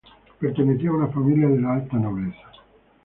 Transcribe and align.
Perteneció 0.39 0.93
a 0.93 0.97
una 0.97 1.07
familia 1.09 1.47
de 1.47 1.61
la 1.61 1.73
alta 1.75 1.95
nobleza. 1.99 2.51